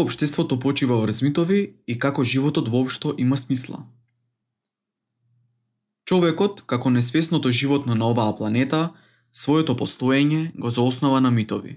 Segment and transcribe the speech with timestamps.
[0.00, 3.84] како обштеството почива врз митови и како животот воопшто има смисла.
[6.08, 8.94] Човекот, како несвесното животно на оваа планета,
[9.32, 11.76] своето постоење го заоснова на митови.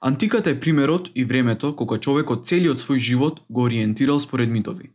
[0.00, 4.90] Антиката е примерот и времето кога човекот целиот свој живот го ориентирал според митови.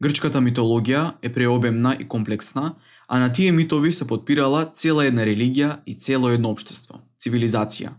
[0.00, 2.76] Грчката митологија е преобемна и комплексна,
[3.08, 7.98] а на тие митови се подпирала цела една религија и цело едно општество, цивилизација.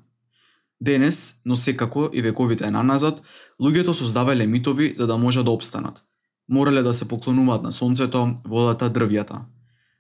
[0.82, 3.22] Денес, но секако и вековите наназад,
[3.62, 6.04] луѓето создавале митови за да можат да обстанат.
[6.50, 9.42] Морале да се поклонуваат на сонцето, водата, дрвјата.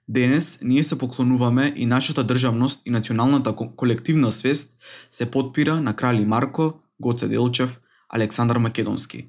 [0.08, 4.78] Денес ние се поклонуваме и нашата државност и националната колективна свест
[5.12, 9.28] се подпира на крали Марко, Гоце Делчев, Александар Македонски.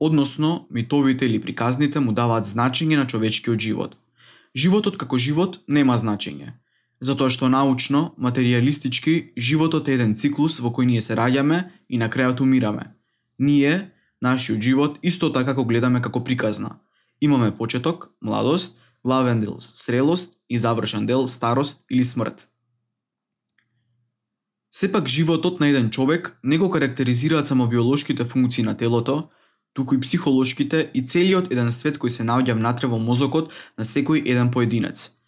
[0.00, 3.96] Односно, митовите или приказните му даваат значење на човечкиот живот.
[4.56, 6.52] Животот како живот нема значење,
[7.02, 12.06] затоа што научно, материалистички, животот е еден циклус во кој ние се раѓаме и на
[12.08, 12.94] крајот умираме.
[13.38, 13.90] Ние,
[14.22, 16.78] нашиот живот, исто така го гледаме како приказна.
[17.20, 22.48] Имаме почеток, младост, главен дел срелост и завршен дел старост или смрт.
[24.72, 29.28] Сепак животот на еден човек не го карактеризираат само биолошките функции на телото,
[29.74, 34.22] туку и психолошките и целиот еден свет кој се наоѓа внатре во мозокот на секој
[34.22, 35.10] еден поединец–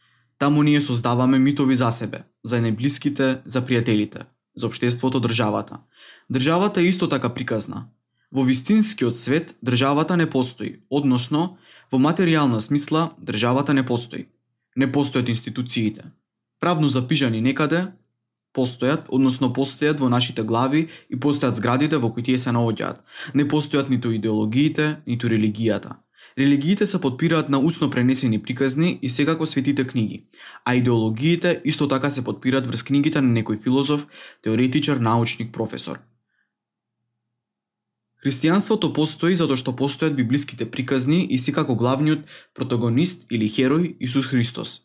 [0.44, 5.78] Таму ние создаваме митови за себе, за најблиските, за пријателите, за обштеството, државата.
[6.28, 7.88] Државата е исто така приказна.
[8.28, 11.56] Во вистинскиот свет државата не постои, односно,
[11.88, 14.26] во материјална смисла државата не постои.
[14.76, 16.12] Не постојат институциите.
[16.60, 17.96] Правно запижани некаде,
[18.52, 23.00] постојат, односно постојат во нашите глави и постојат зградите во кои тие се наоѓаат.
[23.32, 26.04] Не постојат ниту идеологиите, ниту религијата.
[26.38, 30.24] Религиите се подпираат на усно пренесени приказни и секако светите книги,
[30.64, 34.06] а идеологиите исто така се подпираат врз книгите на некој филозоф,
[34.42, 36.02] теоретичар, научник, професор.
[38.24, 44.80] Христијанството постои затоа што постојат библиските приказни и секако главниот протагонист или херој Исус Христос.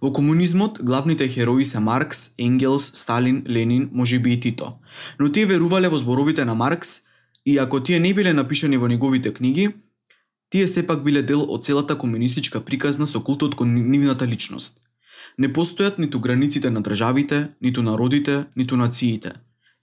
[0.00, 4.78] Во комунизмот главните херои се Маркс, Енгелс, Сталин, Ленин, можеби и Тито.
[5.18, 7.02] Но тие верувале во зборовите на Маркс
[7.44, 9.74] и ако тие не биле напишани во неговите книги,
[10.50, 14.78] Тие сепак биле дел од целата комунистичка приказна со култот кон нивната личност.
[15.38, 19.32] Не постојат ниту границите на државите, ниту народите, ниту нациите.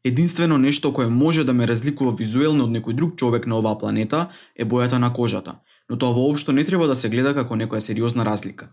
[0.03, 4.29] Единствено нешто кое може да ме разликува визуелно од некој друг човек на оваа планета
[4.56, 5.59] е бојата на кожата,
[5.90, 8.72] но тоа воопшто не треба да се гледа како некоја сериозна разлика.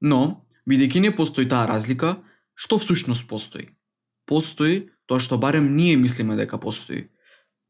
[0.00, 2.16] Но, бидејќи не постои таа разлика,
[2.54, 3.68] што всушност постои?
[4.26, 7.08] Постои тоа што барем ние мислиме дека постои.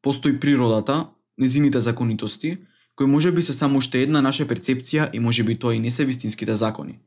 [0.03, 2.59] Постои природата, незините законитости,
[2.99, 5.91] кои може би се само уште една наша перцепција и може би тоа и не
[5.91, 6.99] се вистинските закони.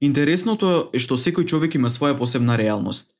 [0.00, 3.12] Интересното е што секој човек има своја посебна реалност.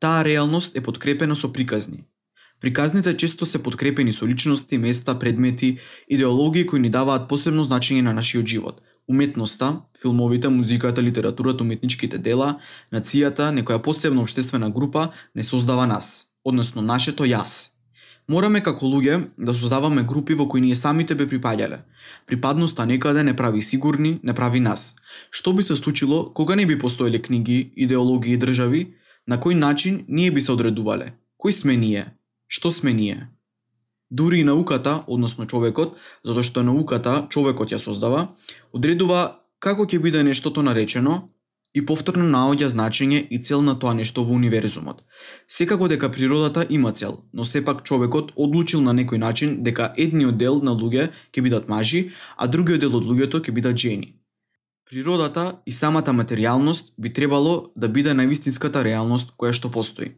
[0.00, 2.04] Таа реалност е подкрепена со приказни.
[2.60, 5.78] Приказните често се подкрепени со личности, места, предмети,
[6.08, 8.80] идеологии кои ни даваат посебно значење на нашиот живот.
[9.08, 12.58] Уметноста, филмовите, музиката, литературата, уметничките дела,
[12.92, 17.76] нацијата, некоја посебна обштествена група не создава нас односно нашето јас.
[18.28, 21.78] Мораме како луѓе да создаваме групи во кои ние самите бе припаѓале.
[22.26, 24.96] Припадноста некаде не прави сигурни, не прави нас.
[25.30, 28.82] Што би се случило кога не би постоеле книги, идеологии и држави,
[29.26, 31.14] на кој начин ние би се одредувале?
[31.38, 32.04] Кој сме ние?
[32.48, 33.28] Што сме ние?
[34.10, 38.34] Дури и науката, односно човекот, затоа што науката човекот ја создава,
[38.72, 41.30] одредува како ќе биде нештото наречено,
[41.76, 45.02] и повторно наоѓа значење и цел на тоа нешто во универзумот.
[45.46, 50.60] Секако дека природата има цел, но сепак човекот одлучил на некој начин дека едниот дел
[50.64, 54.14] на луѓе ќе бидат мажи, а другиот дел од луѓето ќе бидат жени.
[54.88, 60.14] Природата и самата материјалност би требало да биде највистинската реалност која што постои.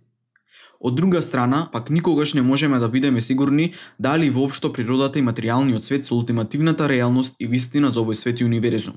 [0.80, 5.82] Од друга страна, пак никогаш не можеме да бидеме сигурни дали воопшто природата и материјалниот
[5.82, 8.94] свет се ултимативната реалност и вистина за овој свет и универзум.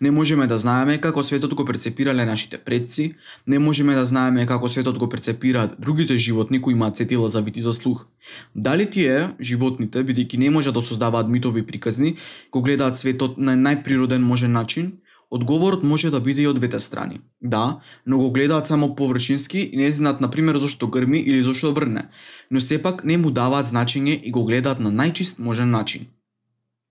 [0.00, 3.14] Не можеме да знаеме како светот го перцепирале нашите предци,
[3.46, 7.56] не можеме да знаеме како светот го перцепираат другите животни кои имаат сетила за вид
[7.56, 8.06] и за слух.
[8.54, 12.16] Дали тие, животните, бидејќи не можат да создаваат митови приказни,
[12.52, 14.92] го гледаат светот на најприроден можен начин,
[15.30, 17.20] Одговорот може да биде и од двете страни.
[17.42, 21.72] Да, но го гледаат само површински и не знаат на пример зошто грми или зошто
[21.74, 22.08] врне,
[22.50, 26.06] но сепак не му даваат значење и го гледаат на најчист можен начин.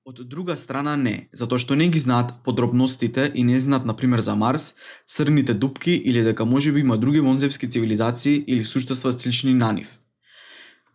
[0.06, 4.20] Од друга страна не, затоа што не ги знаат подробностите и не знаат на пример
[4.20, 4.76] за Марс,
[5.08, 9.98] срните дупки или дека можеби има други вонземски цивилизации или суштества слични на нив.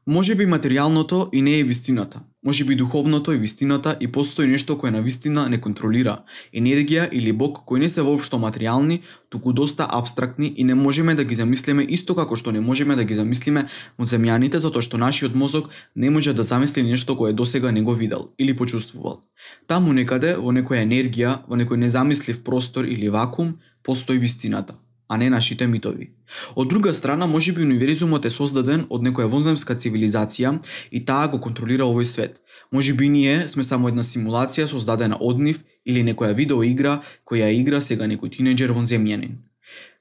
[0.06, 4.78] Може би материјалното и не е вистината, Може би духовното и вистината и постои нешто
[4.78, 6.22] кое на вистина не контролира,
[6.56, 11.25] енергија или бог кои не се воопшто материјални, туку доста абстрактни и не можеме да
[11.25, 13.66] ги замислиме исто како што не можеме да ги замислиме
[14.00, 17.92] од земјаните затоа што нашиот мозок не може да замисли нешто кое досега не го
[17.92, 19.20] видел или почувствувал.
[19.66, 25.30] Таму некаде, во некоја енергија, во некој незамислив простор или вакуум, постои вистината а не
[25.30, 26.10] нашите митови.
[26.56, 30.52] Од друга страна, може би универзумот е создаден од некоја вонземска цивилизација
[30.94, 32.38] и таа го контролира овој свет.
[32.72, 37.80] Може би ние сме само една симулација создадена од нив или некоја видеоигра која игра
[37.80, 39.34] сега некој тинеџер вонземјанин.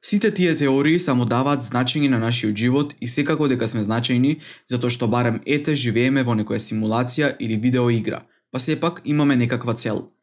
[0.02, 4.38] Сите тие теории само даваат значење на нашиот живот и секако дека сме значајни
[4.70, 8.22] затоа што барем ете живееме во некоја симулација или видеоигра,
[8.52, 10.06] па сепак имаме некаква цел–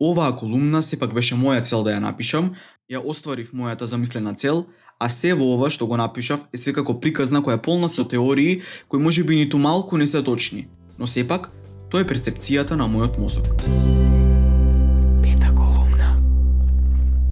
[0.00, 2.52] Оваа колумна сепак беше моја цел да ја напишам,
[2.86, 4.66] ја остварив мојата замислена цел,
[4.98, 8.62] а се во ова што го напишав е секако приказна која е полна со теории
[8.88, 10.68] кои може би ниту малку не се точни,
[10.98, 11.50] но сепак
[11.90, 14.27] тоа е перцепцијата на мојот мозок.